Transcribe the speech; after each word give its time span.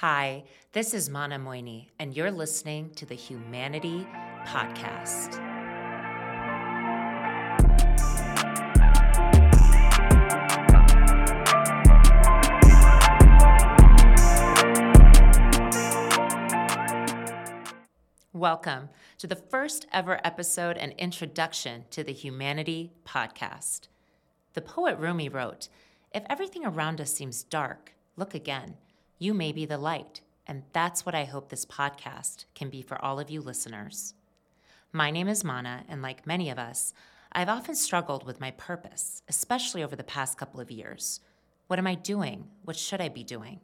Hi, 0.00 0.44
this 0.72 0.94
is 0.94 1.10
Mana 1.10 1.38
Moini, 1.38 1.88
and 1.98 2.16
you're 2.16 2.30
listening 2.30 2.88
to 2.94 3.04
the 3.04 3.14
Humanaty 3.14 4.06
Podcast. 4.46 5.36
Welcome 18.32 18.88
to 19.18 19.26
the 19.26 19.36
first 19.36 19.86
ever 19.92 20.18
episode 20.24 20.78
and 20.78 20.94
introduction 20.96 21.84
to 21.90 22.02
the 22.02 22.14
Humanaty 22.14 22.88
Podcast. 23.04 23.88
The 24.54 24.62
poet 24.62 24.98
Rumi 24.98 25.28
wrote 25.28 25.68
If 26.14 26.22
everything 26.30 26.64
around 26.64 27.02
us 27.02 27.12
seems 27.12 27.42
dark, 27.42 27.92
look 28.16 28.34
again. 28.34 28.76
You 29.22 29.34
may 29.34 29.52
be 29.52 29.66
the 29.66 29.76
light, 29.76 30.22
and 30.46 30.62
that's 30.72 31.04
what 31.04 31.14
I 31.14 31.24
hope 31.24 31.50
this 31.50 31.66
podcast 31.66 32.46
can 32.54 32.70
be 32.70 32.80
for 32.80 32.98
all 33.04 33.20
of 33.20 33.28
you 33.28 33.42
listeners. 33.42 34.14
My 34.94 35.10
name 35.10 35.28
is 35.28 35.44
Mana, 35.44 35.84
and 35.90 36.00
like 36.00 36.26
many 36.26 36.48
of 36.48 36.58
us, 36.58 36.94
I've 37.30 37.50
often 37.50 37.74
struggled 37.74 38.24
with 38.24 38.40
my 38.40 38.50
purpose, 38.52 39.22
especially 39.28 39.84
over 39.84 39.94
the 39.94 40.02
past 40.02 40.38
couple 40.38 40.58
of 40.58 40.70
years. 40.70 41.20
What 41.66 41.78
am 41.78 41.86
I 41.86 41.96
doing? 41.96 42.46
What 42.64 42.78
should 42.78 43.02
I 43.02 43.10
be 43.10 43.22
doing? 43.22 43.60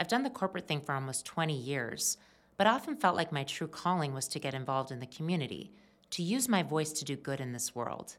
I've 0.00 0.08
done 0.08 0.24
the 0.24 0.30
corporate 0.30 0.66
thing 0.66 0.80
for 0.80 0.96
almost 0.96 1.24
20 1.24 1.56
years 1.56 2.18
but 2.56 2.66
often 2.66 2.96
felt 2.96 3.14
like 3.14 3.30
my 3.30 3.44
true 3.44 3.68
calling 3.68 4.12
was 4.12 4.26
to 4.26 4.40
get 4.40 4.52
involved 4.52 4.90
in 4.90 4.98
the 4.98 5.06
community, 5.06 5.70
to 6.10 6.24
use 6.24 6.48
my 6.48 6.64
voice 6.64 6.92
to 6.94 7.04
do 7.04 7.14
good 7.14 7.40
in 7.40 7.52
this 7.52 7.72
world. 7.72 8.16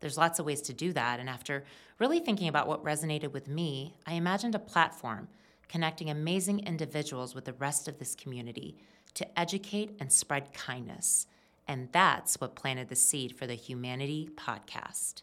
There's 0.00 0.18
lots 0.18 0.38
of 0.38 0.44
ways 0.44 0.60
to 0.60 0.74
do 0.74 0.92
that, 0.92 1.20
and 1.20 1.28
after 1.30 1.64
really 1.98 2.20
thinking 2.20 2.48
about 2.48 2.68
what 2.68 2.84
resonated 2.84 3.32
with 3.32 3.48
me, 3.48 3.94
I 4.06 4.12
imagined 4.12 4.54
a 4.54 4.58
platform 4.58 5.28
connecting 5.68 6.10
amazing 6.10 6.60
individuals 6.60 7.34
with 7.34 7.44
the 7.44 7.52
rest 7.52 7.88
of 7.88 7.98
this 7.98 8.14
community 8.14 8.76
to 9.14 9.38
educate 9.38 9.96
and 10.00 10.12
spread 10.12 10.52
kindness. 10.52 11.26
And 11.66 11.88
that's 11.92 12.40
what 12.40 12.56
planted 12.56 12.88
the 12.88 12.96
seed 12.96 13.36
for 13.36 13.46
the 13.46 13.56
Humanaty 13.56 14.30
podcast. 14.30 15.22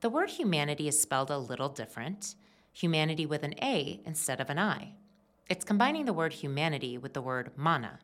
The 0.00 0.10
word 0.10 0.30
humanaty 0.30 0.86
is 0.86 1.00
spelled 1.00 1.30
a 1.30 1.38
little 1.38 1.68
different 1.68 2.34
humanaty 2.76 3.26
with 3.26 3.42
an 3.42 3.54
A 3.62 4.00
instead 4.04 4.40
of 4.40 4.50
an 4.50 4.58
I. 4.58 4.92
It's 5.48 5.64
combining 5.64 6.06
the 6.06 6.12
word 6.12 6.32
humanity 6.32 6.98
with 6.98 7.14
the 7.14 7.22
word 7.22 7.52
mana. 7.56 8.00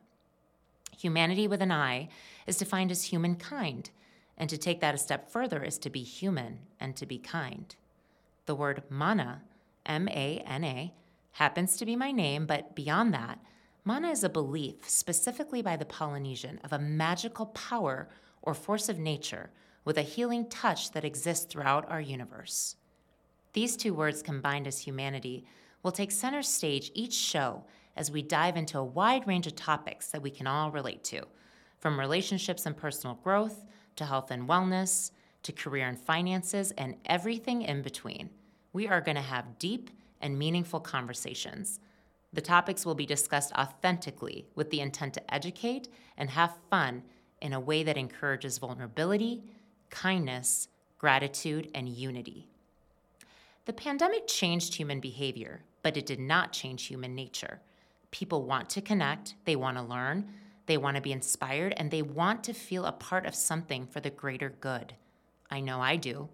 Humanity 0.97 1.47
with 1.47 1.61
an 1.61 1.71
I 1.71 2.09
is 2.47 2.57
defined 2.57 2.91
as 2.91 3.05
humankind, 3.05 3.89
and 4.37 4.49
to 4.49 4.57
take 4.57 4.79
that 4.81 4.95
a 4.95 4.99
step 4.99 5.29
further 5.29 5.63
is 5.63 5.77
to 5.79 5.89
be 5.89 6.03
human 6.03 6.59
and 6.79 6.95
to 6.95 7.05
be 7.05 7.17
kind. 7.17 7.75
The 8.45 8.55
word 8.55 8.83
mana, 8.89 9.41
M 9.85 10.07
A 10.07 10.43
N 10.45 10.63
A, 10.63 10.93
happens 11.31 11.77
to 11.77 11.85
be 11.85 11.95
my 11.95 12.11
name, 12.11 12.45
but 12.45 12.75
beyond 12.75 13.13
that, 13.13 13.39
mana 13.83 14.09
is 14.09 14.23
a 14.23 14.29
belief, 14.29 14.87
specifically 14.87 15.61
by 15.61 15.75
the 15.75 15.85
Polynesian, 15.85 16.59
of 16.63 16.73
a 16.73 16.79
magical 16.79 17.47
power 17.47 18.09
or 18.41 18.53
force 18.53 18.89
of 18.89 18.99
nature 18.99 19.51
with 19.83 19.97
a 19.97 20.03
healing 20.03 20.47
touch 20.49 20.91
that 20.91 21.05
exists 21.05 21.45
throughout 21.45 21.89
our 21.89 22.01
universe. 22.01 22.75
These 23.53 23.75
two 23.75 23.93
words 23.93 24.21
combined 24.21 24.67
as 24.67 24.85
humanaty 24.85 25.43
will 25.83 25.91
take 25.91 26.11
center 26.11 26.41
stage 26.41 26.91
each 26.93 27.13
show 27.13 27.63
as 27.97 28.11
we 28.11 28.21
dive 28.21 28.55
into 28.55 28.77
a 28.77 28.83
wide 28.83 29.27
range 29.27 29.47
of 29.47 29.55
topics 29.55 30.07
that 30.07 30.21
we 30.21 30.29
can 30.29 30.47
all 30.47 30.71
relate 30.71 31.03
to, 31.05 31.23
from 31.79 31.99
relationships 31.99 32.65
and 32.65 32.77
personal 32.77 33.15
growth 33.23 33.65
to 33.95 34.05
health 34.05 34.31
and 34.31 34.47
wellness 34.47 35.11
to 35.43 35.51
career 35.51 35.87
and 35.87 35.99
finances 35.99 36.71
and 36.77 36.95
everything 37.05 37.63
in 37.63 37.81
between. 37.81 38.29
We 38.73 38.87
are 38.87 39.01
going 39.01 39.15
to 39.15 39.21
have 39.21 39.59
deep 39.59 39.89
and 40.21 40.37
meaningful 40.37 40.79
conversations. 40.79 41.79
The 42.33 42.41
topics 42.41 42.85
will 42.85 42.95
be 42.95 43.05
discussed 43.05 43.51
authentically 43.53 44.45
with 44.55 44.69
the 44.69 44.79
intent 44.79 45.13
to 45.15 45.33
educate 45.33 45.89
and 46.17 46.29
have 46.29 46.57
fun 46.69 47.03
in 47.41 47.53
a 47.53 47.59
way 47.59 47.83
that 47.83 47.97
encourages 47.97 48.57
vulnerability, 48.57 49.43
kindness, 49.89 50.69
gratitude, 50.97 51.69
and 51.75 51.89
unity. 51.89 52.47
The 53.65 53.73
pandemic 53.73 54.27
changed 54.27 54.75
human 54.75 54.99
behavior, 54.99 55.63
but 55.83 55.97
it 55.97 56.05
did 56.05 56.19
not 56.19 56.53
change 56.53 56.85
human 56.85 57.15
nature. 57.15 57.59
People 58.11 58.43
want 58.43 58.69
to 58.71 58.81
connect, 58.81 59.35
they 59.45 59.55
want 59.55 59.77
to 59.77 59.83
learn, 59.83 60.27
they 60.65 60.77
want 60.77 60.95
to 60.95 61.01
be 61.01 61.11
inspired, 61.11 61.73
and 61.77 61.91
they 61.91 62.01
want 62.01 62.43
to 62.45 62.53
feel 62.53 62.85
a 62.85 62.91
part 62.91 63.25
of 63.25 63.35
something 63.35 63.87
for 63.87 63.99
the 63.99 64.09
greater 64.09 64.49
good. 64.61 64.93
I 65.49 65.59
know 65.59 65.81
I 65.81 65.95
do. 65.95 66.29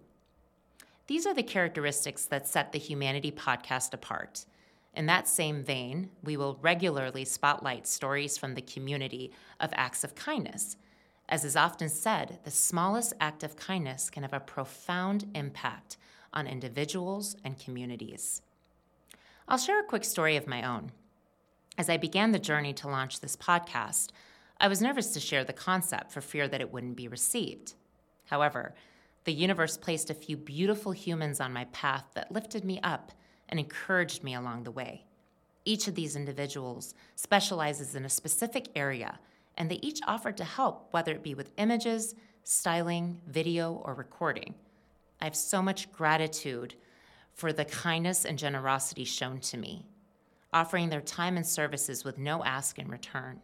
These 1.08 1.26
are 1.26 1.32
the 1.32 1.42
characteristics 1.42 2.26
that 2.26 2.46
set 2.46 2.72
the 2.72 2.78
Humanaty 2.78 3.32
podcast 3.32 3.94
apart. 3.94 4.44
In 4.92 5.06
that 5.06 5.26
same 5.26 5.62
vein, 5.62 6.10
we 6.22 6.36
will 6.36 6.58
regularly 6.60 7.24
spotlight 7.24 7.86
stories 7.86 8.36
from 8.36 8.54
the 8.54 8.60
community 8.60 9.32
of 9.58 9.70
acts 9.72 10.04
of 10.04 10.14
kindness. 10.14 10.76
As 11.26 11.46
is 11.46 11.56
often 11.56 11.88
said, 11.88 12.40
the 12.44 12.50
smallest 12.50 13.14
act 13.20 13.42
of 13.42 13.56
kindness 13.56 14.10
can 14.10 14.22
have 14.22 14.34
a 14.34 14.40
profound 14.40 15.30
impact 15.34 15.96
on 16.34 16.46
individuals 16.46 17.36
and 17.42 17.58
communities. 17.58 18.42
I'll 19.48 19.56
share 19.56 19.80
a 19.80 19.84
quick 19.84 20.04
story 20.04 20.36
of 20.36 20.46
my 20.46 20.62
own. 20.62 20.92
As 21.78 21.88
I 21.88 21.96
began 21.96 22.32
the 22.32 22.38
journey 22.38 22.74
to 22.74 22.88
launch 22.88 23.20
this 23.20 23.34
podcast, 23.34 24.10
I 24.60 24.68
was 24.68 24.82
nervous 24.82 25.14
to 25.14 25.20
share 25.20 25.44
the 25.44 25.54
concept 25.54 26.12
for 26.12 26.20
fear 26.20 26.48
that 26.48 26.60
it 26.60 26.70
wouldn't 26.70 26.96
be 26.96 27.08
received. 27.08 27.72
However, 28.26 28.74
the 29.24 29.32
universe 29.32 29.76
placed 29.76 30.10
a 30.10 30.14
few 30.14 30.36
beautiful 30.36 30.92
humans 30.92 31.40
on 31.40 31.52
my 31.52 31.64
path 31.66 32.04
that 32.14 32.32
lifted 32.32 32.64
me 32.64 32.80
up 32.82 33.12
and 33.48 33.58
encouraged 33.58 34.22
me 34.22 34.34
along 34.34 34.64
the 34.64 34.70
way. 34.70 35.04
Each 35.64 35.86
of 35.88 35.94
these 35.94 36.16
individuals 36.16 36.94
specializes 37.14 37.94
in 37.94 38.04
a 38.04 38.10
specific 38.10 38.68
area, 38.74 39.18
and 39.56 39.70
they 39.70 39.80
each 39.82 40.00
offered 40.06 40.36
to 40.38 40.44
help, 40.44 40.88
whether 40.92 41.12
it 41.12 41.22
be 41.22 41.34
with 41.34 41.52
images, 41.58 42.14
styling, 42.44 43.20
video, 43.26 43.82
or 43.84 43.94
recording. 43.94 44.54
I 45.20 45.24
have 45.24 45.36
so 45.36 45.60
much 45.60 45.92
gratitude 45.92 46.74
for 47.34 47.52
the 47.52 47.64
kindness 47.64 48.24
and 48.24 48.38
generosity 48.38 49.04
shown 49.04 49.40
to 49.40 49.58
me, 49.58 49.84
offering 50.52 50.88
their 50.88 51.00
time 51.00 51.36
and 51.36 51.46
services 51.46 52.04
with 52.04 52.18
no 52.18 52.42
ask 52.44 52.78
in 52.78 52.88
return. 52.88 53.40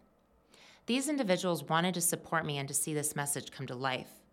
These 0.87 1.09
individuals 1.09 1.65
wanted 1.65 1.95
to 1.95 2.01
support 2.01 2.45
me 2.45 2.59
and 2.59 2.69
to 2.69 2.75
see 2.75 2.95
this 2.95 3.17
message 3.17 3.51
come 3.51 3.67
to 3.67 3.75
life. 3.75 4.24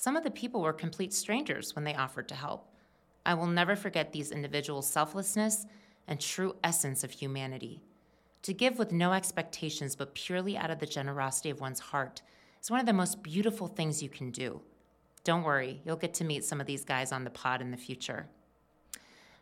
Some 0.00 0.14
of 0.14 0.22
the 0.22 0.30
people 0.30 0.60
were 0.60 0.72
complete 0.72 1.12
strangers 1.12 1.74
when 1.74 1.84
they 1.84 1.96
offered 1.96 2.28
to 2.28 2.36
help. 2.36 2.68
I 3.26 3.34
will 3.34 3.48
never 3.48 3.74
forget 3.74 4.12
these 4.12 4.30
individuals' 4.30 4.86
selflessness 4.86 5.66
and 6.06 6.20
true 6.20 6.54
essence 6.62 7.02
of 7.02 7.10
humanity. 7.10 7.80
To 8.42 8.54
give 8.54 8.78
with 8.78 8.92
no 8.92 9.12
expectations 9.12 9.96
but 9.96 10.14
purely 10.14 10.56
out 10.56 10.70
of 10.70 10.78
the 10.78 10.86
generosity 10.86 11.50
of 11.50 11.60
one's 11.60 11.80
heart 11.80 12.22
is 12.62 12.70
one 12.70 12.78
of 12.78 12.86
the 12.86 12.92
most 12.92 13.24
beautiful 13.24 13.66
things 13.66 14.00
you 14.00 14.08
can 14.08 14.30
do. 14.30 14.60
Don't 15.24 15.42
worry, 15.42 15.80
you'll 15.84 15.96
get 15.96 16.14
to 16.14 16.24
meet 16.24 16.44
some 16.44 16.60
of 16.60 16.68
these 16.68 16.84
guys 16.84 17.10
on 17.10 17.24
the 17.24 17.30
pod 17.30 17.60
in 17.60 17.72
the 17.72 17.76
future. 17.76 18.28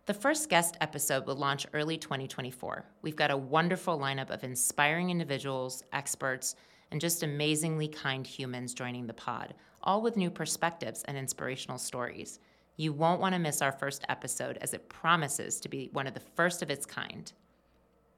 The 0.06 0.14
first 0.14 0.48
guest 0.48 0.78
episode 0.80 1.26
will 1.26 1.36
launch 1.36 1.66
early 1.74 1.98
2024. 1.98 2.82
We've 3.02 3.14
got 3.14 3.30
a 3.30 3.36
wonderful 3.36 3.98
lineup 3.98 4.30
of 4.30 4.42
inspiring 4.42 5.10
individuals, 5.10 5.84
experts, 5.92 6.56
and 6.90 6.98
just 6.98 7.22
amazingly 7.22 7.88
kind 7.88 8.26
humans 8.26 8.72
joining 8.72 9.06
the 9.06 9.12
pod, 9.12 9.54
all 9.86 10.02
with 10.02 10.16
new 10.16 10.30
perspectives 10.30 11.02
and 11.04 11.16
inspirational 11.16 11.78
stories. 11.78 12.40
You 12.76 12.92
won't 12.92 13.20
want 13.20 13.34
to 13.34 13.38
miss 13.38 13.62
our 13.62 13.72
first 13.72 14.04
episode 14.08 14.58
as 14.60 14.74
it 14.74 14.90
promises 14.90 15.60
to 15.60 15.68
be 15.68 15.88
one 15.92 16.06
of 16.06 16.12
the 16.12 16.20
first 16.20 16.60
of 16.60 16.70
its 16.70 16.84
kind. 16.84 17.32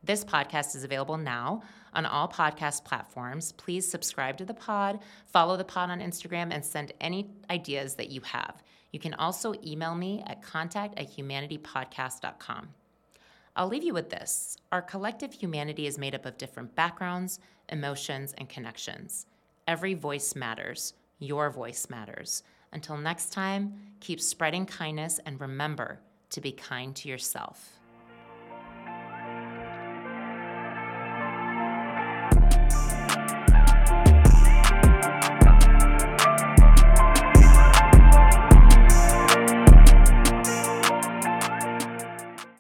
This 0.02 0.24
podcast 0.24 0.74
is 0.74 0.84
available 0.84 1.16
now 1.16 1.62
on 1.92 2.06
all 2.06 2.28
podcast 2.28 2.84
platforms. 2.84 3.52
Please 3.52 3.88
subscribe 3.88 4.36
to 4.38 4.44
the 4.44 4.54
pod, 4.54 5.00
follow 5.26 5.56
the 5.56 5.64
pod 5.64 5.90
on 5.90 6.00
Instagram, 6.00 6.52
and 6.52 6.64
send 6.64 6.92
any 7.00 7.30
ideas 7.50 7.94
that 7.94 8.10
you 8.10 8.20
have. 8.22 8.62
You 8.90 8.98
can 8.98 9.14
also 9.14 9.54
email 9.64 9.94
me 9.94 10.24
at 10.26 10.42
contact 10.42 10.98
at 10.98 11.14
humanatypodcast.com. 11.14 12.68
I'll 13.56 13.68
leave 13.68 13.82
you 13.82 13.92
with 13.92 14.10
this 14.10 14.56
our 14.70 14.82
collective 14.82 15.32
humanity 15.34 15.86
is 15.86 15.98
made 15.98 16.14
up 16.14 16.24
of 16.24 16.38
different 16.38 16.74
backgrounds, 16.74 17.40
emotions, 17.68 18.34
and 18.38 18.48
connections. 18.48 19.26
Every 19.66 19.94
voice 19.94 20.34
matters. 20.34 20.94
Your 21.18 21.50
voice 21.50 21.88
matters. 21.90 22.42
Until 22.72 22.96
next 22.96 23.32
time, 23.32 23.74
keep 24.00 24.20
spreading 24.20 24.66
kindness 24.66 25.18
and 25.26 25.40
remember 25.40 26.00
to 26.30 26.40
be 26.40 26.52
kind 26.52 26.94
to 26.96 27.08
yourself. 27.08 27.77